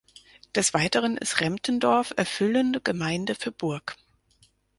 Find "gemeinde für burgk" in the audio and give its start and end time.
2.81-3.97